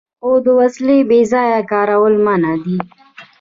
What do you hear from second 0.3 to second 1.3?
د وسلې بې